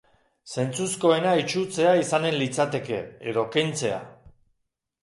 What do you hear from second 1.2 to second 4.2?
itsutzea izanen litzateke, edo kentzea.